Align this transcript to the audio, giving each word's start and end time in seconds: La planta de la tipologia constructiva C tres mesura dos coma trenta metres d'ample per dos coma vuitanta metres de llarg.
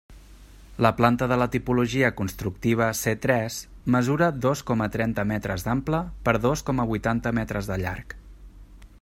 La 0.83 0.91
planta 1.01 1.25
de 1.31 1.35
la 1.41 1.47
tipologia 1.55 2.09
constructiva 2.21 2.87
C 3.01 3.13
tres 3.27 3.59
mesura 3.97 4.31
dos 4.47 4.65
coma 4.71 4.89
trenta 4.97 5.27
metres 5.35 5.67
d'ample 5.69 6.01
per 6.29 6.37
dos 6.49 6.67
coma 6.71 6.89
vuitanta 6.95 7.37
metres 7.43 7.71
de 7.75 7.79
llarg. 7.87 8.19